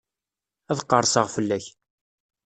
Ad 0.71 0.79
qerseɣ 0.89 1.27
fell-ak. 1.35 1.65